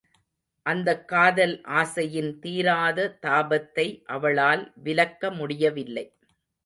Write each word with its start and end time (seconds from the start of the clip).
அந்தக் 0.65 1.07
காதல் 1.07 1.53
ஆசையின் 1.73 2.39
தீராத 2.39 3.17
தாபத்தை 3.21 3.87
அவளால் 4.07 4.73
விலக்க 4.83 5.31
முடியவில்லை. 5.31 6.05